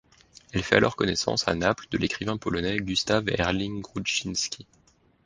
[0.51, 4.65] Elle fait alors connaissance à Naples de l'écrivain polonais Gustaw Herling-Grudziński.